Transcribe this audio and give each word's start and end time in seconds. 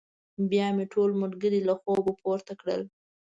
بيا 0.49 0.67
مې 0.75 0.85
ټول 0.93 1.09
ملګري 1.21 1.59
له 1.67 1.73
خوبه 1.81 2.11
پورته 2.21 2.53
کړل. 2.61 2.81